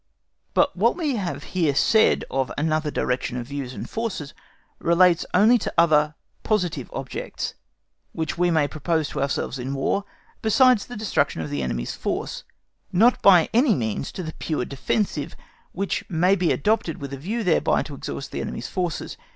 [0.55, 4.33] But what we have here said of another direction of views and forces
[4.79, 7.53] relates only to other positive objects,
[8.11, 10.03] which we may propose to ourselves in War,
[10.41, 12.43] besides the destruction of the enemy's force,
[12.91, 15.35] not by any means to the pure defensive,
[15.71, 19.17] which may be adopted with a view thereby to exhaust the enemy's forces.